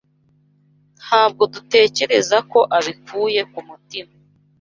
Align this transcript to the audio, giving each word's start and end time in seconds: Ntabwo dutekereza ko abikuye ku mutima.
Ntabwo 1.03 1.43
dutekereza 1.53 2.37
ko 2.51 2.59
abikuye 2.77 3.41
ku 3.51 3.59
mutima. 3.67 4.13